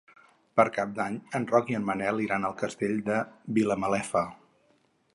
Per 0.59 0.63
Cap 0.77 0.95
d'Any 0.99 1.19
en 1.41 1.45
Roc 1.51 1.69
i 1.75 1.79
en 1.81 1.87
Manel 1.91 2.23
iran 2.25 2.49
al 2.49 2.57
Castell 2.65 2.99
de 3.13 3.23
Vilamalefa. 3.59 4.29